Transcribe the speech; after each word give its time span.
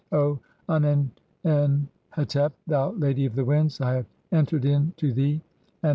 O 0.11 0.39
Un[en] 0.67 1.11
em 1.45 1.87
"hetep, 2.15 2.53
thou 2.65 2.89
Lady 2.93 3.27
of 3.27 3.35
the 3.35 3.45
winds, 3.45 3.79
I 3.81 3.93
have 3.97 4.07
entered 4.31 4.65
in 4.65 4.93
to 4.97 5.13
thee 5.13 5.43
and 5.83 5.89
1. 5.89 5.89